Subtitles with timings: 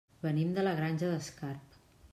[0.21, 1.81] Venim de la Granja d'Escarp.